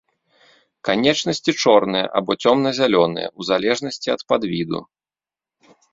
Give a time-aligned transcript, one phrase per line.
[0.87, 4.79] Канечнасці чорныя або цёмна-зялёныя, у залежнасці ад падвіду.